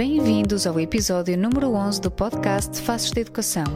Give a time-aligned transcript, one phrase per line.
[0.00, 3.66] Bem-vindos ao episódio número 11 do podcast Faces de Educação.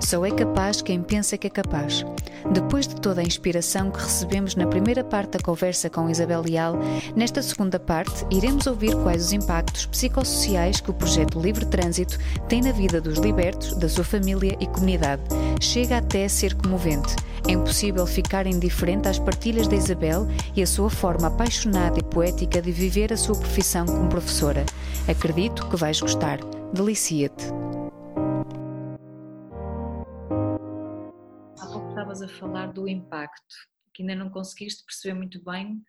[0.00, 2.06] Só é capaz quem pensa que é capaz.
[2.54, 6.78] Depois de toda a inspiração que recebemos na primeira parte da conversa com Isabel Leal,
[7.14, 12.62] nesta segunda parte iremos ouvir quais os impactos psicossociais que o projeto Livre Trânsito tem
[12.62, 15.22] na vida dos libertos, da sua família e comunidade.
[15.60, 17.14] Chega até a ser comovente.
[17.46, 22.62] É impossível ficar indiferente às partilhas da Isabel e a sua forma apaixonada e poética
[22.62, 24.64] de viver a sua profissão como professora.
[25.06, 26.38] Acredito que vais gostar.
[26.72, 27.44] Delicia-te.
[31.58, 33.54] Há pouco estavas a falar do impacto,
[33.92, 35.82] que ainda não conseguiste perceber muito bem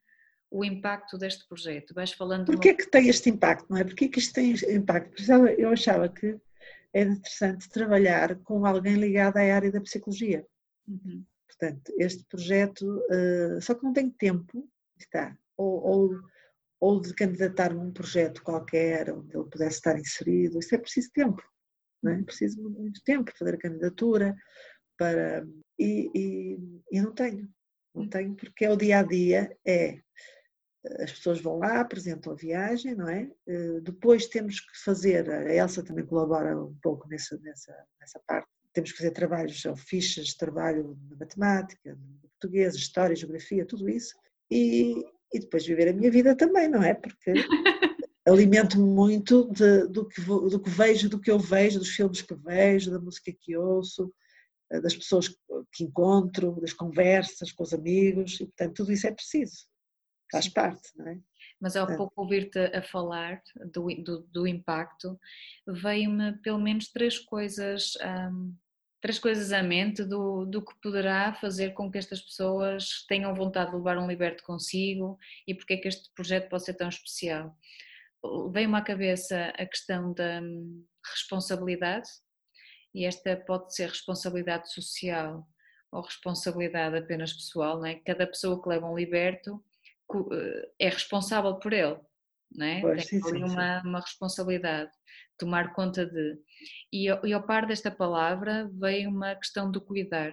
[0.49, 1.93] o impacto deste projeto.
[1.93, 2.45] Vais falando.
[2.45, 2.77] Porquê uma...
[2.77, 3.83] que tem este impacto, não é?
[3.83, 5.21] Porquê que isto tem impacto?
[5.57, 6.37] Eu achava que
[6.93, 10.45] era interessante trabalhar com alguém ligado à área da psicologia.
[10.87, 11.25] Uhum.
[11.47, 16.09] Portanto, este projeto, uh, só que não tenho tempo, está, ou, ou,
[16.79, 21.11] ou de candidatar-me a um projeto qualquer onde ele pudesse estar inserido, isso é preciso
[21.13, 21.41] tempo,
[22.01, 22.23] não é?
[22.23, 24.35] Preciso muito tempo para fazer a candidatura,
[24.97, 25.45] para,
[25.79, 26.59] e, e,
[26.91, 27.49] e não tenho,
[27.93, 29.99] não tenho porque é o dia a dia, é
[30.99, 33.29] as pessoas vão lá, apresentam a viagem, não é?
[33.47, 38.47] Eh, depois temos que fazer, a Elsa também colabora um pouco nessa, nessa, nessa parte,
[38.71, 43.89] temos que fazer trabalhos ou fichas de trabalho na matemática, no português, história, geografia, tudo
[43.89, 44.15] isso.
[44.51, 45.03] E,
[45.35, 46.93] e depois viver a minha vida também, não é?
[46.93, 47.33] Porque
[48.25, 52.33] alimento-me muito de, do, que, do que vejo, do que eu vejo, dos filmes que
[52.33, 54.13] vejo, da música que ouço,
[54.71, 55.29] eh, das pessoas
[55.71, 59.67] que encontro, das conversas com os amigos, e portanto tudo isso é preciso,
[60.31, 61.19] faz parte, não é?
[61.61, 63.41] Mas ao pouco ouvir-te a falar
[63.73, 65.19] do, do, do impacto,
[65.67, 67.93] veio-me pelo menos três coisas
[68.31, 68.53] hum,
[69.05, 73.69] três coisas à mente do, do que poderá fazer com que estas pessoas tenham vontade
[73.69, 77.55] de levar um liberto consigo e porque é que este projeto pode ser tão especial.
[78.51, 82.09] Veio-me à cabeça a questão da hum, responsabilidade,
[82.95, 85.47] e esta pode ser responsabilidade social
[85.91, 88.01] ou responsabilidade apenas pessoal, não é?
[88.03, 89.63] Cada pessoa que leva um liberto
[90.31, 91.99] eh, é responsável por ele,
[92.57, 92.81] não é?
[92.81, 94.91] Pois, Tem sim, sim, uma, uma responsabilidade
[95.37, 96.37] tomar conta de.
[96.91, 100.31] E, e ao par desta palavra veio uma questão do cuidar,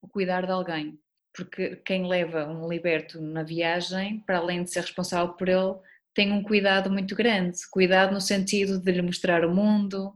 [0.00, 0.98] o cuidar de alguém.
[1.36, 5.74] Porque quem leva um liberto na viagem, para além de ser responsável por ele,
[6.14, 7.58] tem um cuidado muito grande.
[7.72, 10.14] Cuidado no sentido de lhe mostrar o mundo,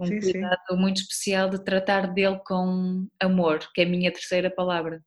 [0.00, 0.76] um sim, cuidado sim.
[0.76, 5.00] muito especial de tratar dele com amor, que é a minha terceira palavra.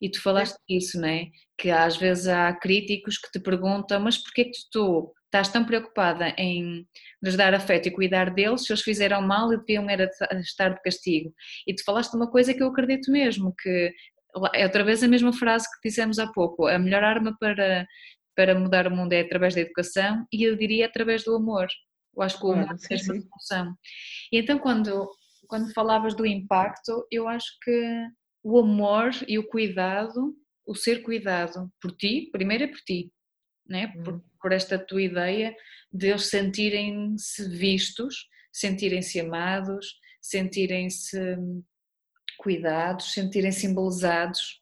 [0.00, 0.74] E tu falaste é.
[0.74, 1.26] disso, não é?
[1.58, 6.34] Que às vezes há críticos que te perguntam, mas porquê que tu estás tão preocupada
[6.36, 6.86] em
[7.22, 10.08] lhes dar afeto e cuidar deles, se eles fizeram mal e deviam era
[10.40, 11.32] estar de castigo.
[11.66, 13.94] E tu falaste de uma coisa que eu acredito mesmo, que
[14.54, 17.86] é outra vez a mesma frase que dissemos há pouco, a melhor arma para,
[18.36, 21.66] para mudar o mundo é através da educação e eu diria através do amor.
[22.14, 23.74] Eu acho que o amor é a mesma função.
[24.30, 25.08] E então quando,
[25.48, 28.06] quando falavas do impacto, eu acho que
[28.42, 30.34] o amor e o cuidado,
[30.66, 33.10] o ser cuidado por ti, primeiro é por ti,
[33.66, 33.86] né?
[34.04, 34.31] por, hum.
[34.42, 35.54] Por esta tua ideia
[35.92, 41.18] de eles sentirem-se vistos, sentirem-se amados, sentirem-se
[42.38, 44.60] cuidados, sentirem-se embelezados,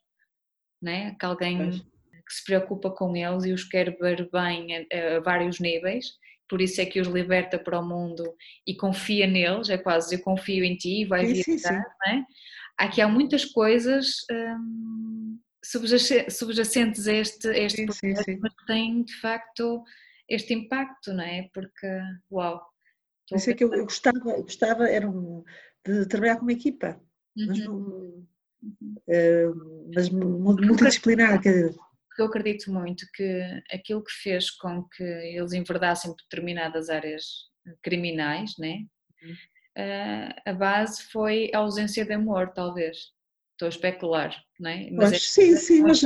[0.82, 1.16] né?
[1.18, 5.58] que alguém que se preocupa com eles e os quer ver bem a, a, vários
[5.58, 6.12] níveis,
[6.48, 8.24] por isso é que os liberta para o mundo
[8.66, 11.44] e confia neles, é quase eu confio em ti e vai vir
[12.06, 12.24] né?
[12.78, 18.38] Aqui há muitas coisas hum, subjacentes a este, a este sim, projeto, sim, sim.
[18.40, 19.84] mas tem de facto
[20.28, 21.48] este impacto, não é?
[21.52, 21.86] Porque,
[22.30, 22.60] uau!
[23.32, 25.44] Isso é que eu, eu, gostava, eu gostava era um,
[25.86, 27.00] de trabalhar com uma equipa,
[27.36, 27.46] uhum.
[27.46, 28.26] mas, não, uhum.
[29.08, 31.40] uh, mas multidisciplinar.
[32.18, 37.24] Eu acredito muito que aquilo que fez com que eles enverdassem determinadas áreas
[37.82, 38.84] criminais, né?
[39.22, 39.32] Uhum.
[39.78, 43.12] Uh, a base foi a ausência de amor, talvez
[43.60, 44.90] estou a especular, não é?
[44.90, 46.02] Mas, é, sim, sim, mas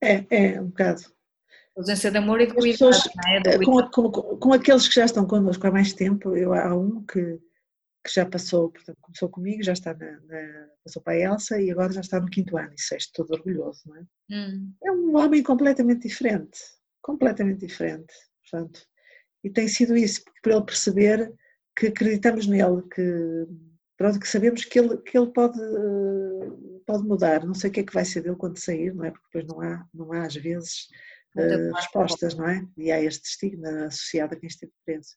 [0.00, 1.02] é, é um bocado.
[1.76, 3.58] ausência de amor e de cuidado, é?
[3.58, 7.04] de com, com, com, aqueles que já estão connosco há mais tempo, eu, há um
[7.04, 7.40] que,
[8.06, 11.70] que já passou, portanto, começou comigo, já está na, na, passou para a Elsa e
[11.70, 14.06] agora já está no quinto ano e sexto, todo orgulhoso, não é?
[14.30, 14.72] Hum.
[14.84, 16.60] É um homem completamente diferente,
[17.02, 18.86] completamente diferente, portanto,
[19.42, 21.34] E tem sido isso, para ele perceber
[21.76, 23.46] que acreditamos nele, que,
[23.98, 25.60] pronto, que sabemos que ele, que ele pode,
[26.86, 27.44] pode mudar.
[27.44, 29.10] Não sei o que é que vai ser dele quando sair, não é?
[29.10, 30.88] Porque depois não há, não há às vezes
[31.36, 32.64] uh, respostas, não é?
[32.78, 35.16] E há este estigma associado a quem esteve preso.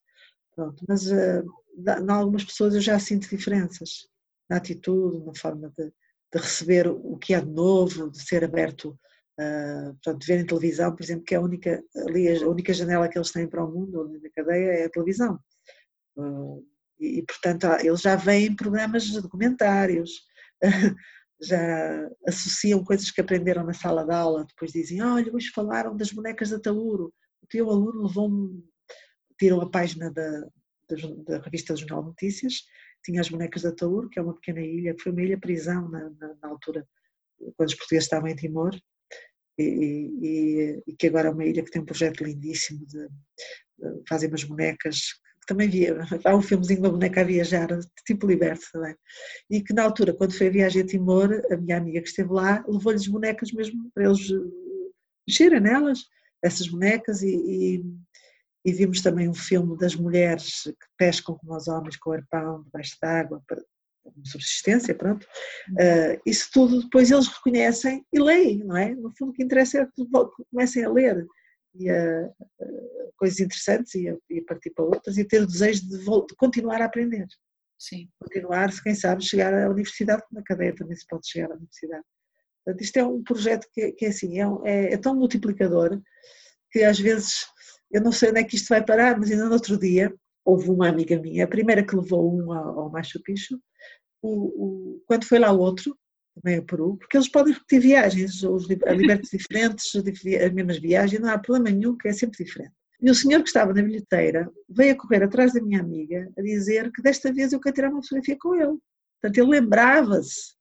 [0.56, 1.46] Pronto, mas uh,
[1.78, 4.10] em algumas pessoas eu já sinto diferenças
[4.50, 9.00] na atitude, na forma de, de receber o que é de novo, de ser aberto,
[9.40, 13.08] uh, portanto, de verem televisão, por exemplo, que é a única, ali a única janela
[13.08, 15.40] que eles têm para o mundo, na cadeia, é a televisão.
[16.18, 16.66] Uh,
[17.02, 20.22] e, portanto, eles já veem programas documentários,
[21.42, 26.12] já associam coisas que aprenderam na sala de aula, depois dizem, olha, hoje falaram das
[26.12, 27.12] bonecas da Tauro,
[27.42, 28.64] o teu aluno levou-me,
[29.40, 30.42] tiram a página da,
[30.88, 30.96] da,
[31.26, 32.62] da revista do Jornal Notícias,
[33.04, 35.90] tinha as bonecas da Tauro, que é uma pequena ilha, que foi uma ilha prisão
[35.90, 36.88] na, na, na altura,
[37.58, 38.80] quando os portugueses estavam em Timor,
[39.58, 39.64] e,
[40.22, 44.30] e, e, que agora é uma ilha que tem um projeto lindíssimo de, de fazem
[44.30, 47.68] umas bonecas também via, há um filmezinho da boneca a viajar,
[48.06, 48.96] tipo Liberto também,
[49.50, 52.32] e que na altura, quando foi a viagem a Timor, a minha amiga que esteve
[52.32, 54.92] lá, levou-lhes bonecas mesmo para eles eh,
[55.28, 56.06] mexerem nelas,
[56.44, 57.84] essas bonecas, e,
[58.66, 62.64] e vimos também um filme das mulheres que pescam como os homens com o arpão
[62.64, 63.62] debaixo d'água para
[64.24, 65.26] subsistência, pronto.
[65.72, 68.96] Uh, isso tudo depois eles reconhecem e leem, não é?
[68.96, 70.06] No fundo o que interessa é que
[70.52, 71.26] comecem a ler
[71.76, 72.66] e a, a
[73.18, 76.36] coisas interessantes e a, e a, partir para outras e ter o desejo de, de
[76.38, 77.28] continuar a aprender.
[77.78, 78.10] Sim.
[78.20, 82.04] Continuar, se quem sabe, chegar à universidade, na cadeia também se pode chegar à universidade.
[82.64, 86.00] Portanto, isto é um projeto que, que é assim, é, é, é tão multiplicador
[86.72, 87.48] que às vezes
[87.92, 90.14] eu não sei onde é que isto vai parar, mas ainda no outro dia
[90.46, 93.60] houve uma amiga minha, a primeira que levou um ao, ao Machu Picchu,
[94.22, 95.98] o, o, quando foi lá outro,
[96.36, 101.30] também a Peru, porque eles podem repetir viagens, os libertos diferentes, as mesmas viagens, não
[101.30, 102.74] há problema nenhum, que é sempre diferente.
[103.02, 106.42] E o senhor que estava na bilheteira veio a correr atrás da minha amiga a
[106.42, 108.78] dizer que desta vez eu quero tirar uma fotografia com ele.
[109.20, 110.54] Portanto, ele lembrava-se.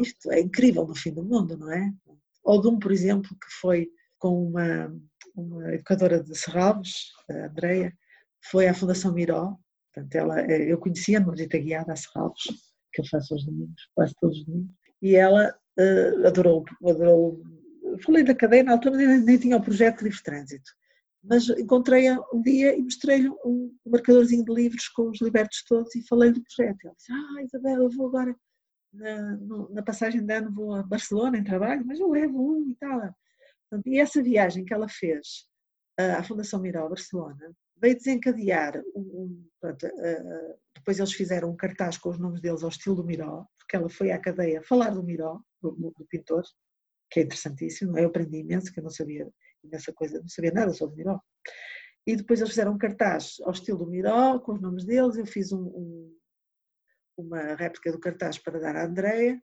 [0.00, 1.92] Isto é incrível no fim do mundo, não é?
[2.44, 3.88] Ou de um, por exemplo, que foi
[4.18, 4.92] com uma
[5.34, 7.92] uma educadora de Serralves, a Andreia,
[8.50, 9.56] foi à Fundação Miró,
[9.92, 12.42] portanto ela, eh, eu conhecia a visita guiada a Serralves,
[12.92, 17.42] que eu faço aos domingos, quase todos os domingos, e ela uh, adorou, adorou,
[18.04, 20.70] falei da cadeia, na altura nem, nem tinha o projeto de livre trânsito,
[21.22, 26.06] mas encontrei-a um dia e mostrei-lhe um marcadorzinho de livros com os libertos todos e
[26.06, 26.78] falei do projeto.
[26.84, 28.34] Ela disse, ah Isabel, eu vou agora
[28.92, 29.38] na,
[29.70, 33.14] na passagem de ano vou a Barcelona em trabalho, mas eu levo um e tal.
[33.86, 35.46] E essa viagem que ela fez
[35.96, 42.10] à Fundação Miró Barcelona veio desencadear um, um uh, depois eles fizeram um cartaz com
[42.10, 45.40] os nomes deles ao estilo do Miró, porque ela foi à cadeia falar do Miró,
[45.62, 46.42] do, do pintor,
[47.10, 49.30] que é interessantíssimo, eu aprendi imenso, que eu não sabia
[49.64, 51.18] imensa coisa, não sabia nada sobre Miró.
[52.06, 55.24] E depois eles fizeram um cartaz ao estilo do Miró, com os nomes deles, eu
[55.24, 56.18] fiz um, um,
[57.16, 59.40] uma réplica do cartaz para dar à Andreia,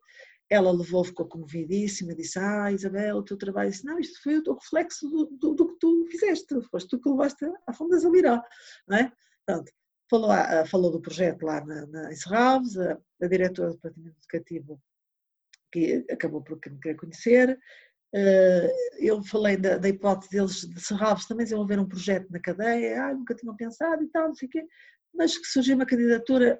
[0.47, 4.53] ela levou, ficou comovidíssima, disse, ah Isabel, o teu trabalho, disse, não, isto foi o
[4.53, 8.41] reflexo do, do, do, que tu fizeste, foste tu que levaste à fundo da Zaliró,
[8.87, 9.11] não é?
[9.45, 9.71] Pronto,
[10.09, 10.29] falou,
[10.67, 14.81] falou do projeto lá na, na, em Serralves, a, a diretora do departamento educativo
[15.71, 17.59] que acabou por me querer conhecer,
[18.13, 23.03] eh, eu falei da, da, hipótese deles de Serralves também desenvolver um projeto na cadeia,
[23.03, 24.65] ah, nunca tinham pensado e tal, não sei o quê,
[25.13, 26.59] mas que surgiu uma candidatura,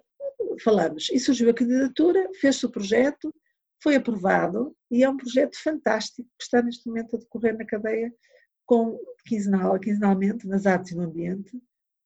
[0.64, 3.34] falamos, e surgiu a candidatura, fez-se o projeto,
[3.82, 8.14] foi aprovado e é um projeto fantástico que está neste momento a decorrer na cadeia
[8.66, 11.60] com quinzenal, quinzenalmente nas artes e no ambiente,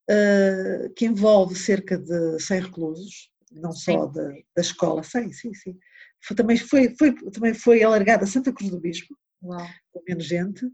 [0.10, 5.78] uh, que envolve cerca de 100 reclusos, não só da, da escola, 100, sim, sim.
[6.22, 9.68] Foi, também, foi, foi, também foi alargada a Santa Cruz do Bispo, Uau.
[9.92, 10.66] com menos gente,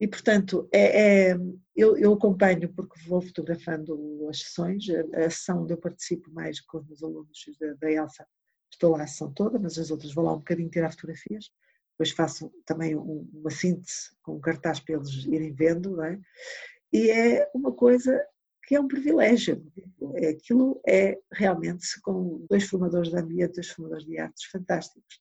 [0.00, 1.36] e portanto é, é
[1.74, 6.60] eu, eu, acompanho porque vou fotografando as sessões, a, a sessão onde eu participo mais
[6.60, 8.26] com os meus alunos da, da Elsa
[8.74, 11.50] estou lá a sessão toda, mas as outras vou lá um bocadinho tirar fotografias,
[11.92, 16.20] depois faço também um, uma síntese com um cartaz para eles irem vendo, não é?
[16.92, 18.20] E é uma coisa
[18.66, 19.62] que é um privilégio.
[20.16, 25.20] É, aquilo é realmente com dois formadores de ambiente, dois formadores de artes fantásticos.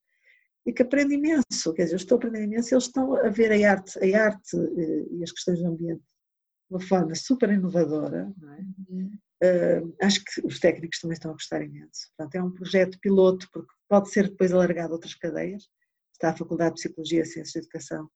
[0.65, 3.51] E que aprende imenso, quer dizer, eu estou a aprender imenso, eles estão a ver
[3.51, 8.33] a arte, a arte eh, e as questões do ambiente de uma forma super inovadora,
[8.41, 8.91] é?
[8.93, 9.11] Uhum.
[9.43, 12.07] Uh, acho que os técnicos também estão a gostar imenso.
[12.15, 15.67] Portanto, é um projeto piloto, porque pode ser depois alargado a outras cadeias.
[16.13, 18.09] Está a Faculdade de Psicologia e Ciências de Educação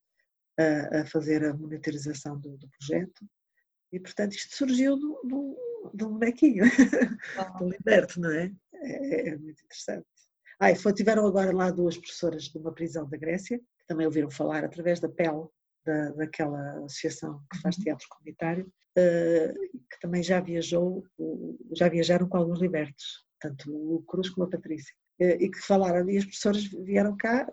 [0.58, 3.26] a, a fazer a monitorização do, do, projeto.
[3.91, 6.65] E, portanto, isto surgiu do, do, do bonequinho,
[7.38, 7.44] ah.
[7.58, 8.51] do Liberto, não é?
[8.74, 9.29] é?
[9.29, 9.38] é?
[9.38, 10.06] muito interessante.
[10.60, 14.06] Ah, e foi, tiveram agora lá duas professoras de uma prisão da Grécia, que também
[14.06, 15.51] ouviram falar através da PEL,
[15.86, 17.84] da, daquela associação que faz uhum.
[17.84, 18.65] teatro comunitário,
[18.98, 21.06] uh, que também já viajou,
[21.74, 26.17] já viajaram com alguns libertos, tanto o Cruz como a Patrícia, e que falaram, e
[26.17, 27.48] as professoras vieram cá,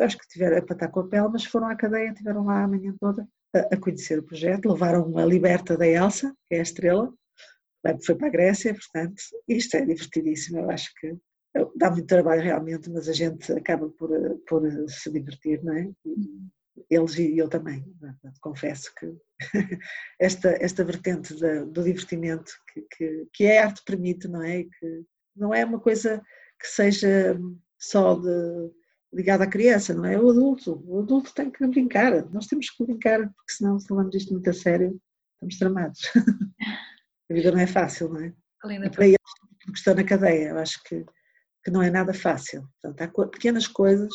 [0.00, 2.68] acho que tiveram para estar com a pele, mas foram à cadeia, tiveram lá a
[2.68, 7.12] manhã toda a conhecer o projeto, levaram uma liberta da Elsa, que é a estrela,
[8.04, 11.16] foi para a Grécia, portanto, isto é divertidíssimo, eu acho que
[11.76, 14.10] dá muito trabalho realmente, mas a gente acaba por,
[14.46, 15.90] por se divertir, não é?
[16.88, 17.84] Eles e eu também,
[18.40, 19.12] confesso que
[20.18, 24.64] esta, esta vertente do divertimento que, que, que a arte permite, não é?
[24.64, 25.04] Que
[25.36, 26.22] não é uma coisa
[26.58, 27.38] que seja
[27.78, 28.70] só de,
[29.12, 30.18] ligada à criança, não é?
[30.18, 34.14] O adulto, o adulto tem que brincar, nós temos que brincar, porque senão se levamos
[34.14, 35.00] isto muito a sério,
[35.34, 36.00] estamos tramados.
[37.30, 38.32] a vida não é fácil, não é?
[38.64, 39.18] Linda, e para eles
[39.64, 41.04] que estão na cadeia, eu acho que
[41.64, 42.68] que não é nada fácil.
[42.80, 44.12] Portanto, há pequenas coisas,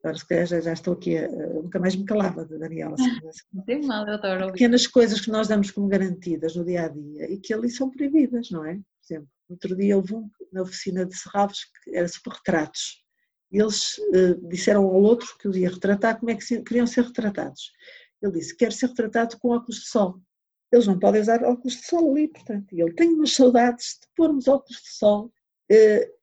[0.00, 2.96] agora se calhar já, já estou aqui, a, nunca mais me calava, Daniela.
[3.52, 4.52] Não tem mal, eu adoro.
[4.52, 7.90] Pequenas coisas que nós damos como garantidas no dia a dia e que ali são
[7.90, 8.74] proibidas, não é?
[8.74, 13.04] Por exemplo, outro dia houve um na oficina de Serralves que era sobre retratos.
[13.56, 17.04] Eles uh, disseram ao outro que o ia retratar como é que se, queriam ser
[17.04, 17.72] retratados.
[18.20, 20.20] Ele disse: Quero ser retratado com óculos de sol.
[20.70, 22.72] Eles não podem usar óculos de sol ali, portanto.
[22.72, 25.32] Ele tem umas saudades de pormos óculos de sol.
[25.72, 26.16] Uh,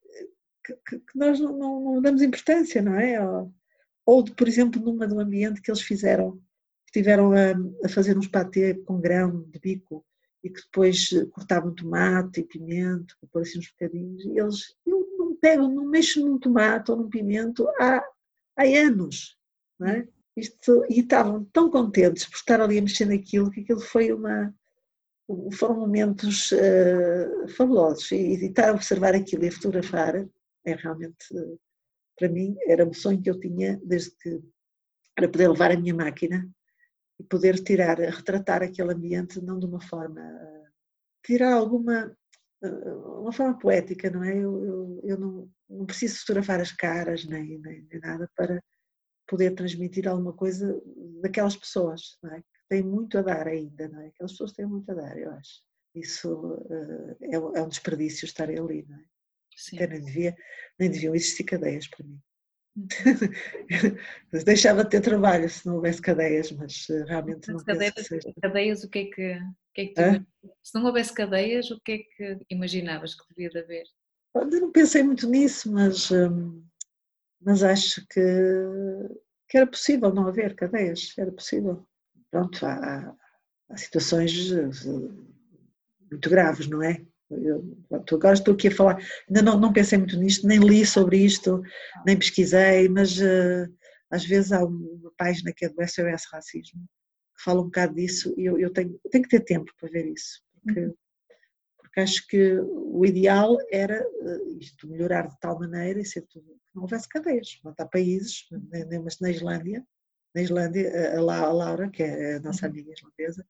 [0.64, 3.20] que, que, nós não, não, não, damos importância, não é?
[3.20, 3.52] Ou,
[4.06, 6.40] ou de, por exemplo, numa do ambiente que eles fizeram,
[6.86, 7.52] estiveram a,
[7.84, 10.06] a fazer uns patê com grão de bico
[10.44, 14.76] e que depois cortavam tomate e pimento, por assim uns bocadinhos, e eles,
[15.44, 18.02] pego, não mexo num tomate ou num pimento há,
[18.56, 19.36] há anos,
[19.78, 20.08] não é?
[20.34, 24.54] Isto, e estavam tão contentes por estar ali a mexer naquilo que aquilo foi uma,
[25.52, 30.26] foram momentos uh, fabulosos e, e estar a observar aquilo e a fotografar
[30.64, 31.26] é realmente,
[32.18, 34.42] para mim, era um sonho que eu tinha desde que
[35.14, 36.48] para poder levar a minha máquina
[37.20, 40.22] e poder tirar, retratar aquele ambiente não de uma forma,
[41.22, 42.16] tirar alguma,
[42.68, 44.36] uma forma poética, não é?
[44.36, 48.62] Eu, eu, eu não, não preciso fotografar as caras nem, nem, nem, nada para
[49.26, 50.80] poder transmitir alguma coisa
[51.22, 52.40] daquelas pessoas, não é?
[52.40, 54.08] Que têm muito a dar ainda, não é?
[54.08, 55.62] Aquelas pessoas têm muito a dar, eu acho.
[55.94, 59.04] Isso uh, é, é um desperdício estar ali, não é?
[59.74, 60.36] Até nem, devia,
[60.78, 62.20] nem deviam existir cadeias para mim.
[64.44, 67.94] Deixava de ter trabalho se não houvesse cadeias, mas eh, realmente não cadeias,
[68.42, 69.40] cadeias, o que é que,
[69.72, 70.26] que, é que tu,
[70.62, 73.84] se não houvesse cadeias, o que é que imaginavas que devia de haver?
[74.34, 76.64] Eu não pensei muito nisso, mas, hum,
[77.40, 78.20] mas acho que,
[79.48, 81.86] que era possível não haver cadeias, era possível.
[82.28, 83.14] Pronto, há,
[83.68, 84.68] há situações eh,
[86.10, 87.04] muito graves, não é?
[87.42, 88.98] Eu, agora estou aqui a falar,
[89.28, 91.62] ainda não, não pensei muito nisto, nem li sobre isto,
[92.06, 93.72] nem pesquisei, mas uh,
[94.10, 96.80] às vezes há uma página que é do SOS Racismo
[97.36, 100.06] que fala um bocado disso e eu, eu tenho, tenho que ter tempo para ver
[100.06, 100.94] isso, porque, uhum.
[101.78, 106.46] porque acho que o ideal era uh, isto melhorar de tal maneira e ser tudo,
[106.46, 107.58] que não houvesse cadeias.
[107.78, 108.46] Há países,
[109.02, 109.84] mas na Islândia,
[110.34, 112.72] na Islândia, a, a Laura, que é a nossa uhum.
[112.72, 113.44] amiga islandesa,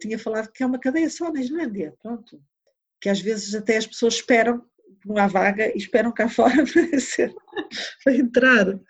[0.00, 2.42] tinha falado que é uma cadeia só na Islândia, pronto
[3.04, 4.64] que às vezes até as pessoas esperam
[5.04, 7.34] uma vaga e esperam cá fora para, ser,
[8.02, 8.80] para entrar.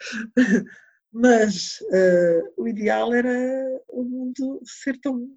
[1.13, 5.37] Mas uh, o ideal era o mundo ser tão.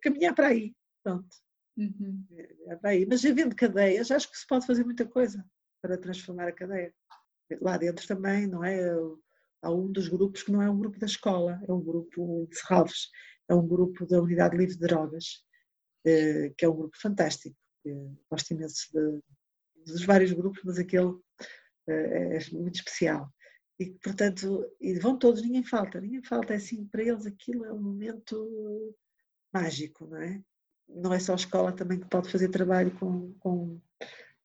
[0.00, 0.74] caminhar para aí.
[1.02, 1.28] Pronto.
[1.76, 2.24] Uhum.
[2.68, 3.04] É para aí.
[3.04, 5.44] Mas havendo cadeias, acho que se pode fazer muita coisa
[5.82, 6.94] para transformar a cadeia.
[7.60, 8.90] Lá dentro também, não é?
[9.60, 12.58] Há um dos grupos que não é um grupo da escola, é um grupo de
[12.58, 13.10] Serralves,
[13.50, 15.44] é um grupo da Unidade Livre de Drogas,
[16.06, 17.54] uh, que é um grupo fantástico
[18.30, 21.14] gosto imenso de, dos vários grupos, mas aquele
[21.88, 23.28] é, é muito especial.
[23.78, 27.72] E, portanto, e vão todos, ninguém falta, ninguém falta, é assim, para eles aquilo é
[27.72, 28.94] um momento
[29.52, 30.40] mágico, não é?
[30.88, 33.80] Não é só a escola também que pode fazer trabalho com, com,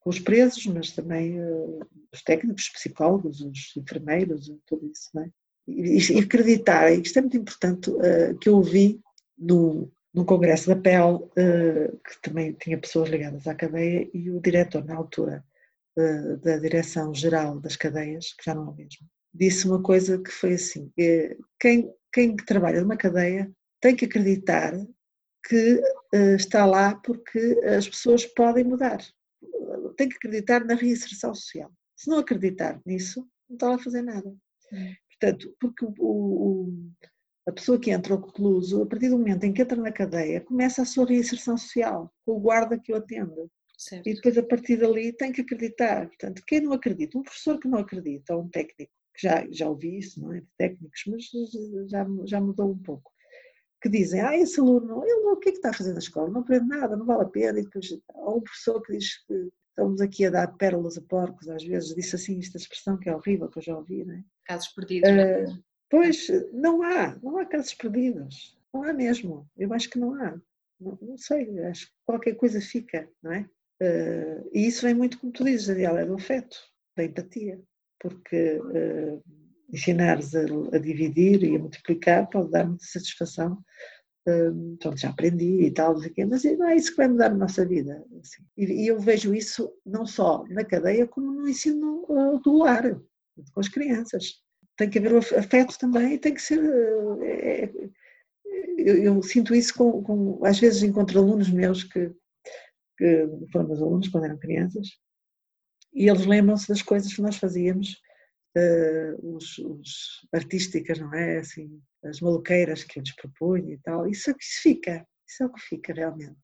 [0.00, 5.22] com os presos, mas também uh, os técnicos, os psicólogos, os enfermeiros, tudo isso, não
[5.22, 5.30] é?
[5.68, 9.00] E, e acreditar, isto é muito importante, uh, que eu ouvi
[9.38, 14.40] no, num congresso da PEL, eh, que também tinha pessoas ligadas à cadeia, e o
[14.40, 15.44] diretor, na altura,
[15.96, 20.30] eh, da Direção-Geral das Cadeias, que já não é o mesmo, disse uma coisa que
[20.30, 20.92] foi assim:
[21.58, 23.50] quem, quem trabalha numa cadeia
[23.80, 24.74] tem que acreditar
[25.48, 25.80] que
[26.12, 28.98] eh, está lá porque as pessoas podem mudar.
[29.96, 31.70] Tem que acreditar na reinserção social.
[31.96, 34.28] Se não acreditar nisso, não está lá a fazer nada.
[34.72, 34.94] Hum.
[35.08, 36.90] Portanto, porque o, o,
[37.50, 40.40] a pessoa que entra ao recluso, a partir do momento em que entra na cadeia,
[40.40, 43.50] começa a sua reinserção social, com o guarda que o atende.
[43.76, 44.06] Certo.
[44.06, 46.06] E depois, a partir dali, tem que acreditar.
[46.06, 49.68] Portanto, quem não acredita, um professor que não acredita, ou um técnico, que já, já
[49.68, 50.42] ouvi isso, não é?
[50.56, 51.24] Técnicos, mas
[51.90, 53.10] já, já mudou um pouco.
[53.82, 56.30] que dizem, ah, esse aluno, ele, o que é que está a fazer na escola?
[56.30, 57.58] Não aprende nada, não vale a pena.
[57.58, 61.48] E depois, ou um professor que diz que estamos aqui a dar pérolas a porcos,
[61.48, 64.22] às vezes disse assim esta expressão que é horrível, que eu já ouvi, não é?
[64.44, 65.10] Casos perdidos.
[65.10, 70.14] Uh, pois, não há, não há casos perdidos, não há mesmo, eu acho que não
[70.14, 70.40] há,
[70.80, 73.48] não, não sei, acho que qualquer coisa fica, não é?
[73.82, 76.56] Uh, e isso vem muito, como tu dizes, Ariel, é do afeto,
[76.96, 77.60] da empatia,
[77.98, 79.22] porque uh,
[79.72, 80.42] ensinares a,
[80.72, 83.62] a, dividir e a multiplicar pode dar muita satisfação
[84.72, 85.94] então já aprendi e tal,
[86.28, 88.04] mas não é isso que vai mudar a nossa vida.
[88.20, 88.44] Assim.
[88.56, 92.06] E, eu vejo isso não só na cadeia, como no ensino
[92.42, 92.94] do lar,
[93.52, 94.42] com as crianças.
[94.80, 96.58] Tem que haver o afeto também tem que ser.
[97.22, 97.72] É, é,
[98.78, 102.10] eu, eu, sinto isso com, com, Às vezes encontro alunos meus que,
[102.96, 104.88] que foram meus alunos quando eram crianças
[105.92, 108.00] e eles lembram-se das coisas que nós fazíamos
[108.56, 111.40] uh, os, os, artísticas, não é?
[111.40, 114.08] Assim, as maluqueiras que eu lhes propunho e tal.
[114.08, 116.38] Isso, é isso fica, isso é o que fica realmente.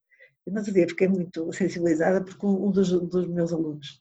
[0.46, 3.98] Eu outro dia fiquei muito sensibilizada porque um dos, dos meus alunos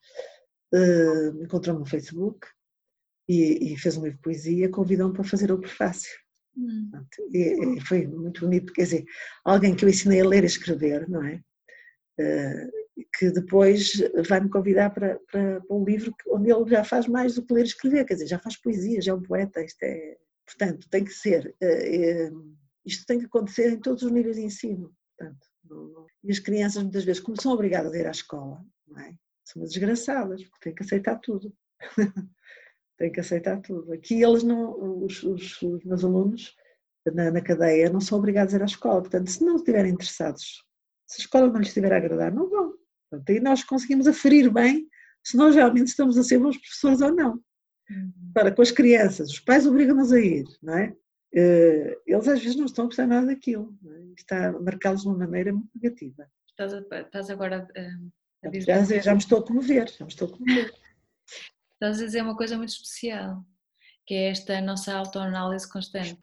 [0.74, 2.46] uh, me encontrou no Facebook
[3.28, 6.12] e, e, fez um livro de poesia, convidou-me para fazer o prefácio.
[6.58, 6.90] Hum.
[7.34, 9.06] E, e, foi muito bonito, quer dizer,
[9.44, 11.42] alguém que eu ensinei a ler e escrever, não é?
[12.20, 12.86] Uh,
[13.18, 13.92] que depois
[14.28, 17.62] vai-me convidar para, para, para, um livro onde ele já faz mais do que ler
[17.62, 21.04] e escrever, quer dizer, já faz poesia, já é um poeta, isto é, portanto, tem
[21.04, 22.32] que ser, é,
[22.86, 26.84] isto tem que acontecer em todos os níveis de ensino, portanto, não, e as crianças
[26.84, 29.16] muitas vezes, como são obrigadas a ir à escola, não é?
[29.44, 31.54] São desgraçadas, porque têm que aceitar tudo.
[32.98, 33.92] têm que aceitar tudo.
[33.94, 36.56] Aqui eles não, os, os, os meus alunos
[37.14, 40.64] na, na, cadeia não são obrigados a ir à escola, portanto, se não estiverem interessados,
[41.06, 42.74] se a escola não lhes estiver a agradar, não vão.
[43.10, 44.88] Portanto, aí nós conseguimos aferir bem
[45.24, 47.34] se nós realmente estamos a ser bons professores ou não.
[47.90, 48.32] Uhum.
[48.34, 50.96] Para com as crianças, os pais obrigam-nos a ir, não é?
[51.34, 54.14] Eh, eles às vezes não estão a gostar nada daquilo, é?
[54.18, 56.30] está a marcá-los de uma maneira muito negativa.
[56.48, 58.86] Estás, a, estás agora a, a dizer.
[58.86, 60.74] Já, já me estou a comover, já me estou a comover.
[61.86, 63.46] Estás a dizer uma coisa muito especial,
[64.08, 66.18] que é esta nossa autoanálise constante.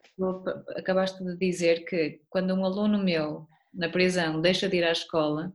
[0.76, 5.54] Acabaste de dizer que quando um aluno meu na prisão deixa de ir à escola,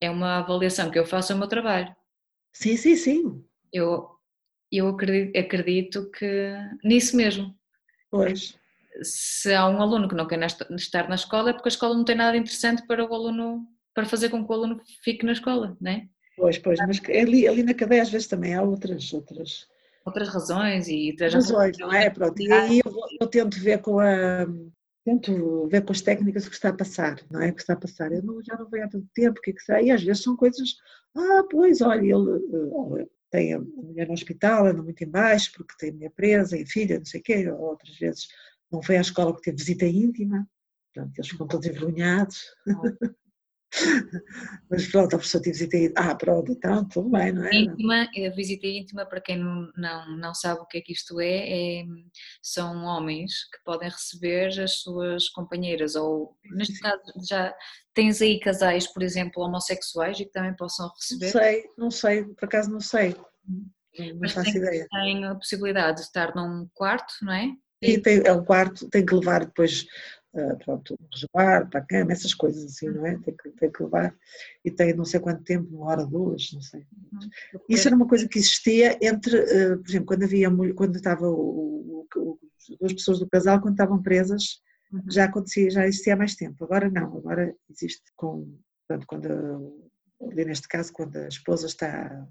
[0.00, 1.94] é uma avaliação que eu faço ao meu trabalho.
[2.52, 3.44] Sim, sim, sim.
[3.72, 4.08] Eu,
[4.72, 7.56] eu acredito, acredito que nisso mesmo.
[8.10, 8.58] Pois.
[9.00, 12.04] Se há um aluno que não quer estar na escola é porque a escola não
[12.04, 15.76] tem nada interessante para o aluno, para fazer com que o aluno fique na escola,
[15.80, 16.08] não é?
[16.36, 19.66] Pois, pois, mas ali, ali na cadeia às vezes também há outras, outras,
[20.04, 22.10] outras razões e razões, não é?
[22.10, 24.46] Pronto, e aí eu, eu, tento ver com a
[25.02, 27.50] tento ver com as técnicas o que está a passar, não é?
[27.50, 28.12] O que está a passar.
[28.12, 29.80] Eu não, já não vejo há tanto tempo, o que é que será?
[29.80, 30.74] E às vezes são coisas,
[31.16, 35.74] ah, pois, olha, ele eh, tem a mulher no hospital, anda muito em baixo porque
[35.78, 38.28] tem a mulher presa, e filha, não sei o quê, ou outras vezes
[38.70, 40.46] não foi à escola porque teve visita íntima,
[40.92, 42.44] portanto, eles ficam todos envergonhados.
[44.70, 45.94] Mas pronto, a pessoa tem visita íntima.
[45.96, 47.54] Ah, pronto, então tudo bem, não é?
[47.54, 51.20] Íntima, a visita íntima, para quem não, não, não sabe o que é que isto
[51.20, 51.84] é, é,
[52.42, 57.54] são homens que podem receber as suas companheiras, ou neste caso já
[57.94, 61.26] tens aí casais, por exemplo, homossexuais e que também possam receber?
[61.26, 63.16] Não sei, não sei, por acaso não sei.
[63.46, 64.86] Não Mas faço tem, ideia.
[64.90, 67.50] Tem a possibilidade de estar num quarto, não é?
[67.82, 69.86] E tem, é um quarto, tem que levar depois
[70.34, 73.18] uh, pronto, resguardo para a cama, essas coisas assim, não é?
[73.18, 74.14] Tem que, tem que levar.
[74.64, 76.86] E tem não sei quanto tempo, uma hora, duas, não sei.
[77.12, 77.60] Uhum.
[77.68, 82.06] Isso era uma coisa que existia entre, uh, por exemplo, quando havia, quando estava o,
[82.16, 82.38] o,
[82.80, 84.60] duas pessoas do casal, quando estavam presas,
[84.92, 85.02] uhum.
[85.10, 86.64] já acontecia, já existia há mais tempo.
[86.64, 89.88] Agora não, agora existe com, portanto, quando,
[90.34, 92.26] neste caso, quando a esposa está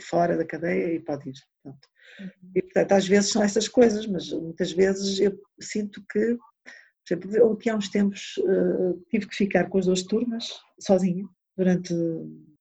[0.00, 1.34] fora da cadeia e pode ir.
[1.62, 1.88] Portanto.
[2.20, 2.50] Uhum.
[2.54, 6.36] E, portanto, às vezes são essas coisas, mas muitas vezes eu sinto que
[7.06, 11.94] exemplo, aqui há uns tempos uh, tive que ficar com as duas turmas, sozinha, durante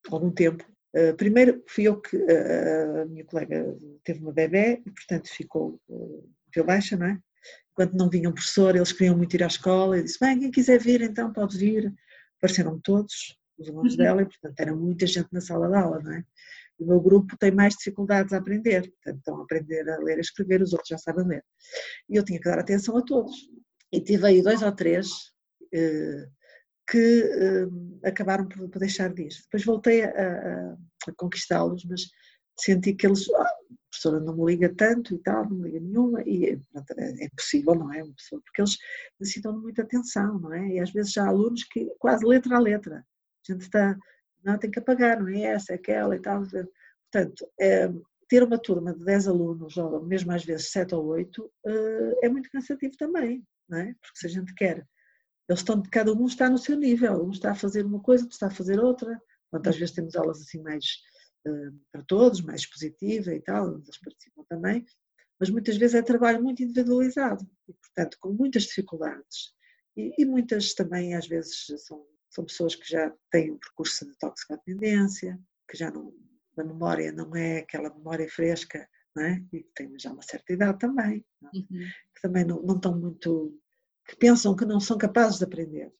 [0.09, 0.65] algum tempo.
[0.95, 5.79] Uh, primeiro fui eu que, uh, a minha colega teve uma bebê e, portanto, ficou
[5.89, 7.19] uh, baixa, não é?
[7.71, 9.97] Enquanto não vinha um professor, eles queriam muito ir à escola.
[9.97, 11.93] Eu disse: Bem, quem quiser vir, então pode vir.
[12.37, 13.97] Apareceram todos, os alunos uhum.
[13.97, 16.23] dela, e, portanto, era muita gente na sala de aula, não é?
[16.79, 20.21] O meu grupo tem mais dificuldades a aprender, portanto, estão a aprender a ler e
[20.21, 21.45] escrever, os outros já sabem ler.
[22.09, 23.47] E eu tinha que dar atenção a todos
[23.91, 25.09] e tive aí dois ou três
[25.73, 26.31] uh,
[26.89, 29.33] que uh, acabaram por, deixar de ir.
[29.43, 30.73] Depois voltei a, a,
[31.07, 32.01] a conquistá-los, mas
[32.59, 33.55] senti que eles, ah, a
[33.89, 37.25] professora não me liga tanto e tal, não me liga nenhuma, e pronto, é, é
[37.25, 38.03] impossível, não é?
[38.03, 38.77] Porque eles
[39.19, 40.67] necessitam de muita atenção, não é?
[40.67, 43.97] E às vezes há alunos que quase letra a letra, a gente está,
[44.43, 46.43] não, tem que apagar, não é essa, é aquela e tal.
[47.11, 47.89] Portanto, é,
[48.31, 52.29] ter uma turma de 10 alunos, ou mesmo às vezes 7 ou 8, eh, é
[52.29, 53.95] muito cansativo também, não é?
[54.01, 54.85] Porque se a gente quer
[55.51, 58.35] eles estão, cada um está no seu nível, um está a fazer uma coisa, outro
[58.35, 59.21] está a fazer outra.
[59.49, 60.85] Quantas vezes temos aulas assim mais
[61.45, 64.85] uh, para todos, mais positiva e tal, eles participam também,
[65.37, 69.53] mas muitas vezes é trabalho muito individualizado e, portanto, com muitas dificuldades.
[69.97, 74.17] E, e muitas também, às vezes, são, são pessoas que já têm um percurso de
[74.17, 75.37] toxicodependência,
[75.69, 76.13] que já não,
[76.57, 78.87] a memória não é aquela memória fresca,
[79.19, 79.41] é?
[79.51, 81.57] E que têm já uma certa idade também, é?
[81.57, 81.63] uhum.
[82.15, 83.57] que também não, não estão muito,
[84.07, 85.91] que pensam que não são capazes de aprender.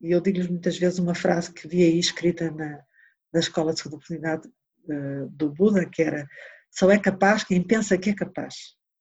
[0.00, 2.84] E eu digo-lhes muitas vezes uma frase que vi aí escrita na,
[3.32, 6.26] na Escola de Segunda Oportunidade uh, do Buda, que era
[6.70, 8.54] só é capaz quem pensa que é capaz.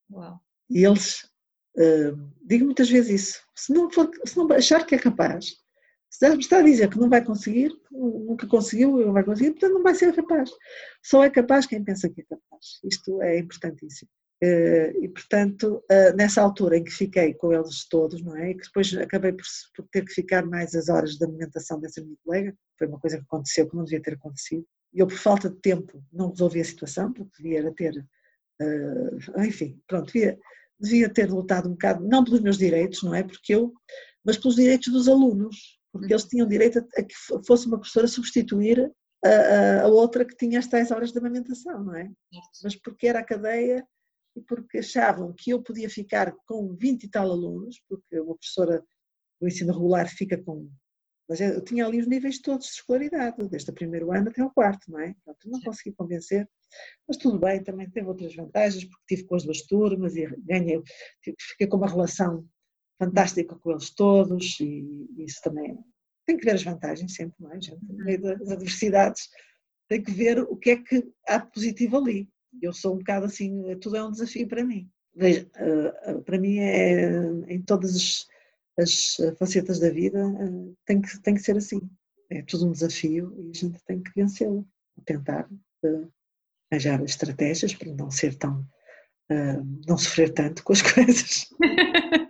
[0.10, 0.40] Uau.
[0.70, 1.24] E eles,
[1.78, 5.58] uh, digo muitas vezes isso, se não, for, se não achar que é capaz,
[6.18, 9.84] se está a dizer que não vai conseguir, nunca conseguiu, não vai conseguir, portanto não
[9.84, 10.50] vai ser capaz.
[11.04, 12.80] Só é capaz quem pensa que é capaz.
[12.84, 14.10] Isto é importantíssimo.
[14.44, 18.52] Uh, e portanto, uh, nessa altura em que fiquei com eles todos, não é?
[18.52, 19.46] E que depois acabei por,
[19.92, 23.24] ter que ficar mais as horas de alimentação dessa minha colega, foi uma coisa que
[23.24, 24.64] aconteceu que não devia ter acontecido.
[24.94, 28.06] Eu, por falta de tempo, não resolvi a situação, porque devia ter
[28.60, 30.38] Uh, enfim, pronto, devia,
[30.80, 33.24] devia ter lutado um bocado, não pelos meus direitos, não é?
[33.24, 33.72] Porque eu,
[34.26, 38.92] mas pelos direitos dos alunos, porque eles tinham direito a, que fosse uma professora substituir
[39.24, 42.10] a, a, outra que tinha as tais horas de amamentação, não é?
[42.64, 43.86] Mas porque era a cadeia
[44.36, 48.84] e porque achavam que eu podia ficar com 20 e tal alunos, porque uma professora
[49.42, 50.70] do ensino regular fica com
[51.30, 54.50] mas eu tinha ali os níveis todos de escolaridade, desde o primeiro ano até o
[54.50, 55.14] quarto, não é?
[55.26, 56.50] Pronto, não consegui convencer,
[57.06, 60.82] mas tudo bem, também teve outras vantagens, porque tive com as duas turmas e ganhei,
[61.22, 62.48] fiquei com uma relação
[63.00, 65.78] fantástica com eles todos e isso também
[66.26, 67.62] tem que ver as vantagens sempre, não é?
[67.62, 69.30] Gente, no meio das adversidades
[69.88, 72.30] tem que ver o que é que há de positivo ali.
[72.62, 74.90] Eu sou um bocado assim, tudo é um desafio para mim.
[75.16, 77.12] Veja, eh, eh, para mim é
[77.48, 78.28] em todas as
[78.78, 81.82] as eh, facetas da vida, eh, tem que, tem que ser assim.
[82.30, 84.68] É tudo um desafio e a gente tem que vencê-lo,
[85.06, 85.50] tentar
[86.72, 88.68] arranjar estratégias para não ser tão,
[89.88, 91.48] não sofrer tanto com as coisas.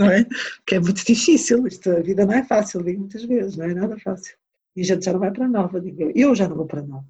[0.00, 0.26] não é?
[0.66, 3.74] Que é muito difícil, isto, a vida não é fácil, digo muitas vezes, não é
[3.74, 4.34] nada fácil.
[4.74, 6.82] E a gente já não vai para nova, digo eu, eu já não vou para
[6.82, 7.06] nova.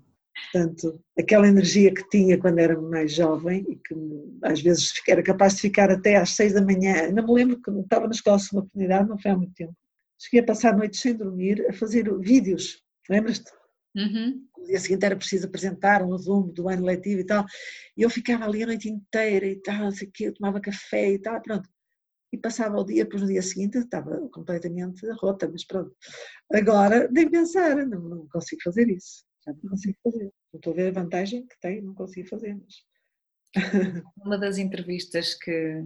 [0.52, 3.94] Portanto, aquela energia que tinha quando era mais jovem e que
[4.42, 7.70] às vezes era capaz de ficar até às seis da manhã, ainda me lembro que
[7.70, 9.74] estava na escola de oportunidade, não foi há muito tempo.
[10.18, 13.52] Cheguei a passar noites sem dormir a fazer vídeos, lembras-te?
[13.94, 14.42] Uhum.
[14.56, 17.44] No dia seguinte era preciso apresentar um resumo do ano letivo e tal,
[17.96, 20.60] e eu ficava ali a noite inteira e tal, não sei o quê, eu tomava
[20.60, 21.68] café e tal, pronto.
[22.32, 25.94] E passava o dia, depois no dia seguinte estava completamente rota, mas pronto.
[26.52, 30.32] Agora, nem pensar, não, não consigo fazer isso já não consigo fazer.
[30.52, 32.54] Não estou a ver a vantagem que tem, não consigo fazer.
[32.54, 32.74] Mas...
[34.24, 35.84] Uma das entrevistas que,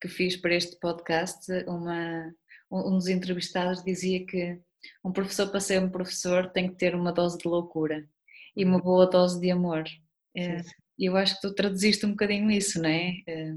[0.00, 2.32] que fiz para este podcast, uma,
[2.70, 4.60] um dos entrevistados dizia que
[5.04, 8.08] um professor para ser um professor tem que ter uma dose de loucura
[8.56, 9.84] e uma boa dose de amor.
[10.36, 10.62] É,
[10.98, 13.12] e eu acho que tu traduziste um bocadinho isso, não é?
[13.26, 13.54] é?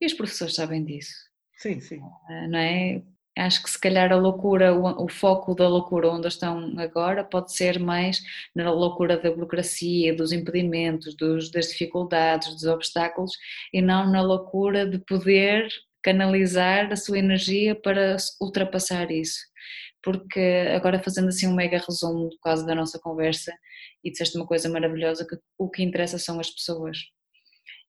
[0.00, 1.14] E os professores sabem disso.
[1.62, 2.00] Sim, sim.
[2.28, 3.02] É, não é?
[3.38, 7.54] Acho que se calhar a loucura, o, o, foco da loucura onde estão agora pode
[7.54, 8.20] ser mais
[8.54, 13.32] na loucura da burocracia, dos impedimentos, dos, das dificuldades, dos obstáculos
[13.72, 15.68] e não na loucura de poder
[16.02, 19.38] canalizar a sua energia para ultrapassar isso.
[20.02, 20.40] Porque
[20.74, 23.52] agora fazendo assim um mega resumo quase da nossa conversa
[24.04, 26.98] e disseste uma coisa maravilhosa que o que interessa são as pessoas.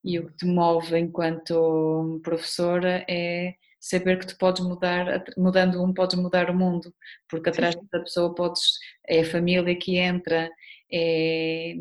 [0.03, 5.93] E o que te move enquanto professora é saber que tu podes mudar, mudando um,
[5.93, 6.93] podes mudar o mundo,
[7.29, 8.61] porque atrás da pessoa podes,
[9.05, 10.49] é a família que entra,
[10.89, 11.75] é,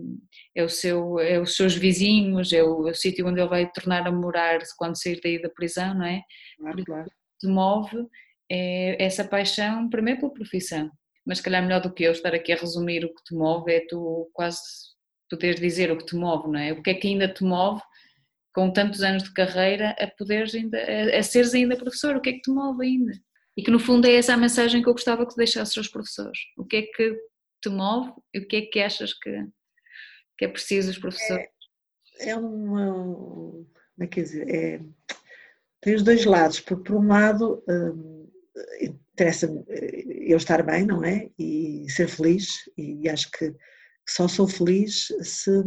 [0.55, 3.71] é, o seu, é os seus vizinhos, é o, é o sítio onde ele vai
[3.71, 6.23] tornar a morar quando sair daí da prisão, não é?
[6.59, 7.11] Claro, claro.
[7.39, 8.09] Te move
[8.51, 10.91] é, essa paixão, primeiro pela profissão,
[11.25, 13.73] mas se calhar melhor do que eu estar aqui a resumir o que te move
[13.73, 14.61] é tu quase
[15.31, 16.73] poderes dizer o que te move, não é?
[16.73, 17.81] O que é que ainda te move
[18.55, 22.31] com tantos anos de carreira a poderes ainda, a, a seres ainda professor, o que
[22.31, 23.13] é que te move ainda?
[23.57, 26.39] E que no fundo é essa a mensagem que eu gostava que deixasses aos professores.
[26.57, 27.17] O que é que
[27.63, 29.47] te move e o que é que achas que,
[30.39, 31.47] que é preciso os professores?
[32.21, 33.67] É, é uma, como
[34.01, 34.81] é que dizer, é,
[35.81, 38.31] tem os dois lados, porque por um lado hum,
[38.81, 39.47] interessa
[40.07, 41.31] eu estar bem, não é?
[41.39, 43.55] E ser feliz, e acho que
[44.09, 45.63] só sou feliz se, se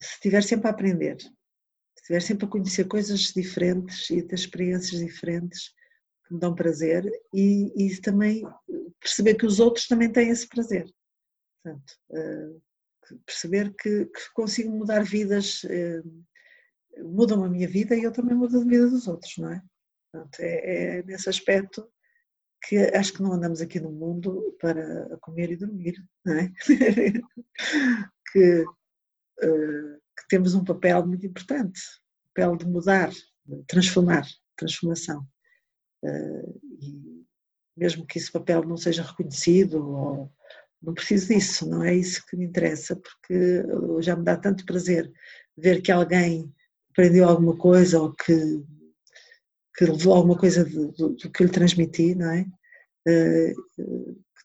[0.00, 1.16] estiver sempre a aprender
[2.06, 5.74] estiver sempre a conhecer coisas diferentes e ter experiências diferentes
[6.24, 8.42] que me dão prazer e, e também
[9.00, 10.88] perceber que os outros também têm esse prazer.
[11.62, 12.62] Portanto, uh,
[13.24, 16.24] perceber que, que, consigo mudar vidas, uh,
[17.04, 19.62] mudam a minha vida e eu também mudo a vida dos outros, não é?
[20.12, 21.90] Portanto, é, é nesse aspecto
[22.68, 26.52] que acho que não andamos aqui no mundo para comer e dormir, não é?
[28.32, 28.64] que,
[29.42, 31.80] uh, que temos um papel muito importante,
[32.34, 34.26] papel de mudar, de transformar,
[34.56, 35.26] transformação.
[36.02, 37.24] Uh, e
[37.76, 40.32] mesmo que esse papel não seja reconhecido, ou,
[40.82, 43.62] não preciso disso, não é isso que me interessa, porque
[44.00, 45.10] já me dá tanto prazer
[45.56, 46.52] ver que alguém
[46.90, 48.62] aprendeu alguma coisa ou que,
[49.76, 52.46] que levou alguma coisa do, do, do que lhe transmiti, não é?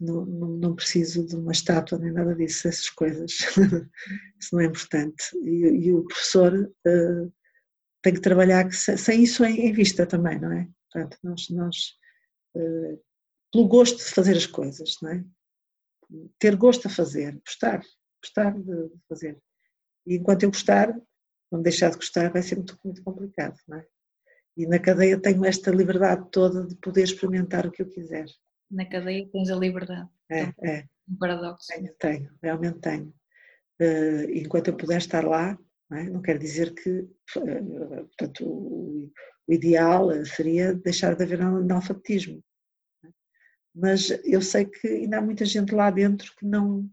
[0.01, 3.31] Não, não, não, preciso de uma estátua nem nada disso, essas coisas.
[4.39, 5.23] isso não é importante.
[5.43, 7.33] E, e o professor uh,
[8.01, 10.67] tem que trabalhar sem, sem isso em, em, vista também, não é?
[10.91, 11.75] Portanto, nós, nós
[12.57, 12.99] uh,
[13.51, 15.23] pelo gosto de fazer as coisas, não é?
[16.39, 17.81] Ter gosto a fazer, gostar,
[18.23, 19.39] gostar de fazer.
[20.07, 20.99] E enquanto eu gostar,
[21.49, 23.85] quando deixar de gostar vai ser muito, muito complicado, não é?
[24.57, 28.25] E na cadeia tenho esta liberdade toda de poder experimentar o que eu quiser.
[28.71, 30.09] Na cadeia tens a liberdade.
[30.29, 30.87] É, então, é.
[31.09, 31.67] Um paradoxo.
[31.67, 33.13] Tenho, tenho, realmente tenho.
[33.81, 35.57] Uh, enquanto eu puder estar lá,
[35.89, 36.03] não, é?
[36.09, 39.11] não quer dizer que, uh, portanto, o,
[39.47, 42.41] o, ideal seria deixar de haver analfabetismo
[43.73, 46.89] mas eu sei que ainda há muita gente lá dentro que não,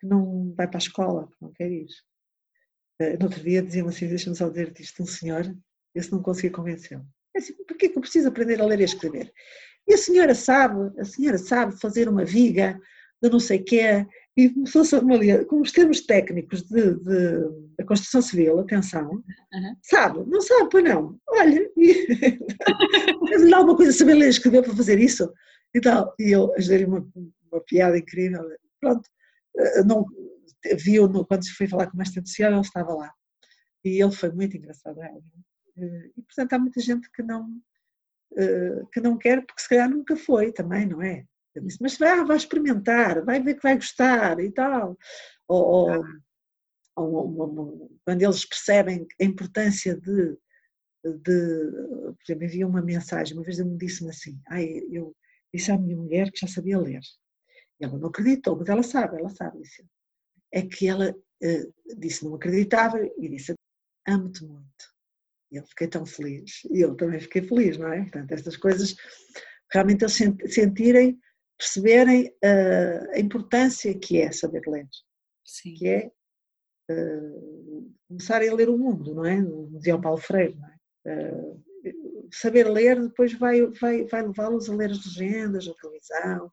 [0.00, 1.88] que não vai para a escola, que não quer ir.
[3.00, 5.56] Uh, no outro dia dizia-me assim, deixa-me só dizer isto, um senhor,
[5.94, 7.06] esse não conseguia convencê-lo.
[7.34, 9.32] É assim, porquê que eu preciso aprender a ler e a escrever?
[9.90, 12.80] E a senhora sabe, a senhora sabe fazer uma viga
[13.22, 18.22] de não sei quê, e começou-se a com os termos técnicos de, de, da construção
[18.22, 19.76] civil, atenção, uhum.
[19.82, 20.24] sabe?
[20.26, 21.18] Não sabe, pois não.
[21.28, 22.38] Olha, e,
[23.50, 25.30] lá alguma coisa saber ler e escrever para fazer isso?
[25.74, 26.14] e tal.
[26.18, 27.06] E eu ajudei-lhe uma,
[27.50, 28.42] uma piada incrível.
[28.80, 29.08] Pronto,
[29.56, 30.04] eh, não,
[30.78, 33.12] viu no, quando foi falar com o mestre social, ele estava lá.
[33.84, 35.00] E ele foi muito engraçado.
[35.02, 35.12] É?
[36.16, 37.48] E portanto há muita gente que não,
[38.92, 41.24] que não quer, porque se calhar nunca foi também, não é?
[41.54, 44.96] Eu disse, mas vai, vai experimentar, vai ver que vai gostar e tal.
[45.48, 46.04] Ou,
[46.96, 50.36] ou, ou, quando eles percebem a importância de,
[51.04, 51.70] de
[52.12, 55.14] por exemplo, enviou uma mensagem, uma vez ele me disse assim, ai, eu
[55.52, 57.00] disse à minha mulher que já sabia ler.
[57.80, 59.60] E ela não acreditou, mas ela sabe, ela sabe.
[59.60, 59.84] Disse.
[60.52, 63.54] É que ela uh, disse não acreditava e disse
[64.06, 64.94] amo-te muito.
[65.50, 66.62] E eu fiquei tão feliz.
[66.70, 68.02] E eu também fiquei feliz, não é?
[68.02, 68.94] Portanto, estas coisas,
[69.72, 70.16] realmente eles
[70.54, 71.18] sentirem,
[71.58, 74.88] perceberem uh, a importância que é saber ler.
[75.44, 75.74] Sim.
[75.74, 76.12] Que é
[76.90, 79.40] uh, começarem a ler o mundo, não é?
[79.72, 80.76] Dizia o Paulo Freire, não é?
[81.06, 81.70] Uh,
[82.32, 86.52] saber ler depois vai, vai, vai levá-los a ler as legendas, a televisão,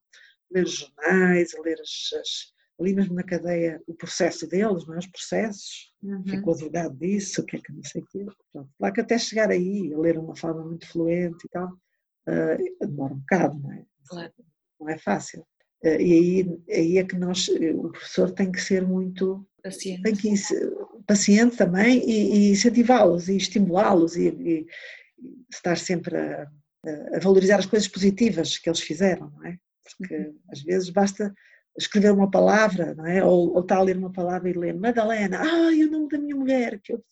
[0.52, 4.96] ler os jornais, a ler as, as, ali mesmo na cadeia o processo deles, não
[4.96, 5.00] é?
[5.00, 6.24] os processos, uhum.
[6.28, 8.26] fico advogado disso, o que é que não sei o quê.
[8.52, 11.70] Pronto, lá que até chegar aí, a ler de uma forma muito fluente e tal,
[11.70, 13.84] uh, demora um bocado, não é?
[14.08, 14.34] Claro.
[14.80, 15.42] Não é fácil.
[15.84, 20.16] Uh, e aí, aí é que nós, o professor tem que ser muito paciente, tem
[20.16, 20.34] que,
[21.06, 24.68] paciente também e, e incentivá-los e estimulá-los e, e,
[25.52, 26.48] estar sempre a,
[27.16, 29.58] a, valorizar as coisas positivas que eles fizeram, não é?
[29.98, 30.40] Porque uhum.
[30.52, 31.34] às vezes basta
[31.78, 33.24] escrever uma palavra, não é?
[33.24, 36.36] Ou, ou estar a ler uma palavra e ler Madalena, ai, o nome da minha
[36.36, 37.04] mulher, que eu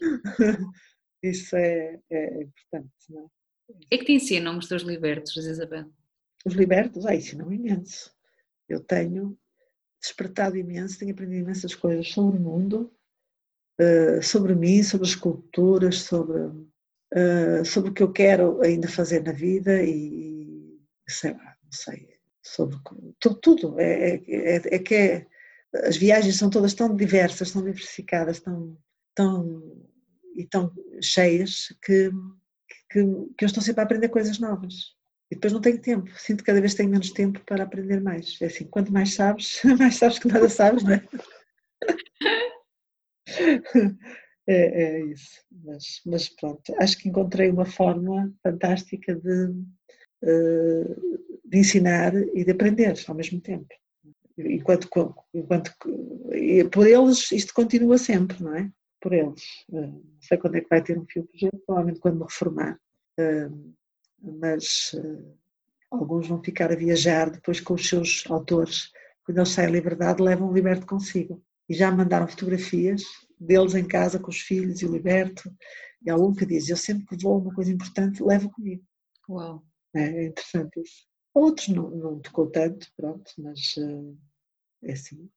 [1.22, 3.26] Isso é, é, importante, não é?
[3.90, 5.88] É que te ensinam os teus libertos, Isabel?
[6.44, 7.06] Os libertos?
[7.06, 8.12] Ah, ensinam imenso.
[8.68, 9.38] Eu tenho
[10.00, 12.92] despertado imenso, tenho aprendido imensas coisas sobre o mundo,
[13.78, 19.22] eh, sobre mim, sobre as culturas, sobre, uh, sobre o que eu quero ainda fazer
[19.22, 22.08] na vida e sei lá, não sei,
[22.42, 22.76] sobre
[23.20, 23.80] tudo, tudo.
[23.80, 25.26] É, é, é, é que é,
[25.84, 28.76] as viagens são todas tão diversas, tão diversificadas, tão,
[29.14, 29.62] tão,
[30.34, 32.10] e tão cheias que,
[32.90, 33.04] que,
[33.38, 34.94] que eu estou sempre a aprender coisas novas.
[35.30, 38.36] E depois não tenho tempo, sinto que cada vez tenho menos tempo para aprender mais.
[38.42, 41.08] É assim, quanto mais sabes, mais sabes que nada sabes, não é?
[44.44, 49.54] É, é, isso, mas, mas, pronto, acho que encontrei uma forma fantástica de,
[50.24, 50.96] eh,
[51.52, 53.68] de ensinar e de aprender ao mesmo tempo.
[54.38, 54.88] Enquanto,
[55.34, 55.70] enquanto
[56.72, 58.72] por eles isto continua sempre, não é?
[59.02, 59.42] Por eles.
[59.70, 62.80] Eh, não sei quando é que vai ter um fio projeto, provavelmente quando me reformar.
[63.18, 63.50] Eh,
[64.40, 64.96] mas
[65.90, 68.90] alguns vão ficar a viajar depois com os seus autores.
[69.22, 71.44] Quando eles saem à liberdade, levam o liberto consigo.
[71.68, 73.02] E já mandaram fotografias
[73.38, 75.54] deles em casa com os filhos e o liberto.
[76.02, 78.82] E há um que diz: Eu sempre que vou uma coisa importante, levo comigo.
[79.28, 79.62] Uau!
[79.94, 81.11] É interessante isso.
[81.34, 84.16] Outros não, não tocou tanto, pronto, mas uh,
[84.82, 85.28] é assim.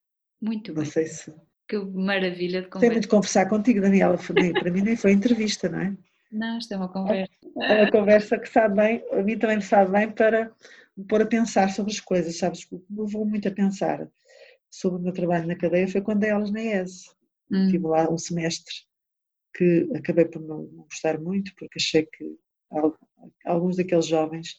[0.41, 0.91] Muito não bem.
[0.91, 1.33] sei se.
[1.67, 2.71] Que maravilha de conversar.
[2.71, 4.17] Gostei muito de conversar contigo, Daniela.
[4.17, 5.97] Para mim nem foi entrevista, não é?
[6.31, 7.33] Não, isto é uma conversa.
[7.61, 10.53] É uma conversa que sabe bem, a mim também me sabe bem para
[10.95, 12.67] me pôr a pensar sobre as coisas, sabes?
[12.71, 14.07] Eu vou muito a pensar
[14.69, 17.05] sobre o meu trabalho na cadeia foi quando dei aulas na ES.
[17.49, 17.69] Hum.
[17.69, 18.73] Tive lá um semestre
[19.55, 22.35] que acabei por não gostar muito, porque achei que
[23.45, 24.57] alguns daqueles jovens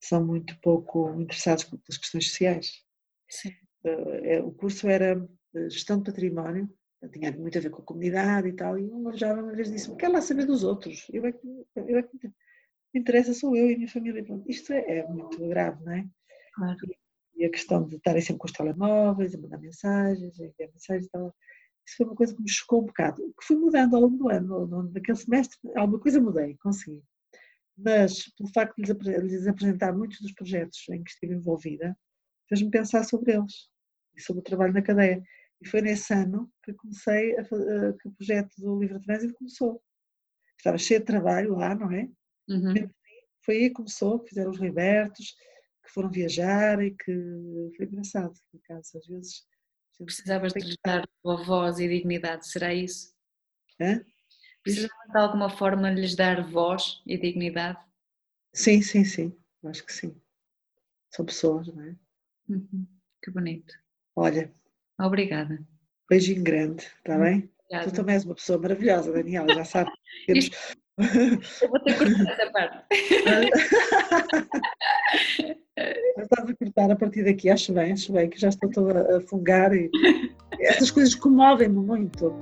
[0.00, 2.84] são muito pouco interessados pelas questões sociais.
[3.28, 3.52] Sim.
[3.84, 5.28] Eh, é, o curso era
[5.68, 6.68] gestão de património,
[7.12, 9.96] tinha muito a ver com a comunidade e tal, e uma jovem uma vez disse-me,
[9.96, 12.32] quer lá saber dos outros, eu é que, eu é que
[12.92, 14.24] me interessa sou eu e a minha família.
[14.24, 16.06] Pronto, isto é, é, muito grave, não é?
[16.54, 16.76] Claro.
[17.36, 21.06] E a questão de estarem sempre com os telemóveis, a mandar mensagens, a enviar mensagens
[21.06, 21.34] e tal,
[21.86, 24.28] isso foi uma coisa que me chocou um bocado, que fui mudando ao longo do
[24.28, 27.02] ano, no, naquele semestre, alguma coisa mudei, consegui.
[27.78, 31.96] Mas, pelo facto de lhes apresentar muitos dos projetos em que estive envolvida,
[32.48, 33.68] fez-me pensar sobre eles
[34.16, 35.22] e sobre o trabalho na cadeia.
[35.60, 37.44] E foi nesse ano que comecei a, a,
[37.92, 39.80] que o projeto do Livre Trânsito começou.
[40.56, 42.08] Estava cheio de trabalho lá, não é?
[42.48, 42.90] Uhum.
[43.44, 45.36] Foi aí que começou, que fizeram os libertos,
[45.84, 49.46] que foram viajar e que foi engraçado, por acaso, às vezes.
[49.98, 53.12] Precisavas de dar voz e dignidade, será isso?
[53.80, 54.04] Hã?
[54.68, 57.78] Precisavas de alguma forma lhes dar voz e dignidade?
[58.54, 60.14] Sim, sim, sim, acho que sim.
[61.10, 61.96] São pessoas, não é?
[62.48, 62.86] Uhum.
[63.22, 63.74] Que bonito.
[64.16, 64.52] Olha.
[65.00, 65.58] Obrigada.
[66.08, 67.50] Beijinho grande, está bem?
[67.64, 67.90] Obrigada.
[67.90, 69.90] Tu também és uma pessoa maravilhosa, Daniela, já sabe.
[70.26, 70.50] Temos...
[71.62, 72.86] Eu vou ter que cortar essa parte.
[76.18, 79.20] Estás a cortar a partir daqui, acho bem, acho bem, que já estou toda a
[79.20, 79.88] fungar e
[80.60, 82.34] essas coisas comovem-me muito.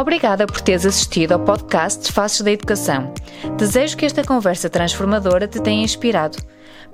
[0.00, 3.12] Obrigada por teres assistido ao podcast Faces da Educação.
[3.58, 6.38] Desejo que esta conversa transformadora te tenha inspirado.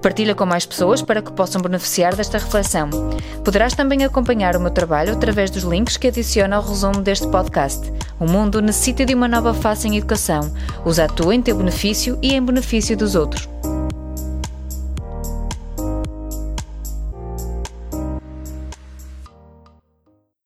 [0.03, 2.90] Partilha com mais pessoas para que possam beneficiar desta reflexão.
[3.45, 7.92] Poderás também acompanhar o meu trabalho através dos links que adiciono ao resumo deste podcast.
[8.19, 10.53] O mundo necessita de uma nova face em educação.
[10.85, 13.49] Usa a tua em teu benefício e em benefício dos outros.